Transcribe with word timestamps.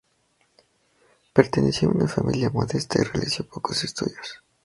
Pertenecía 1.31 1.87
a 1.87 1.91
una 1.91 2.07
familia 2.07 2.49
modesta 2.49 2.99
y 2.99 3.03
realizó 3.03 3.45
pocos 3.47 3.83
estudios. 3.83 4.41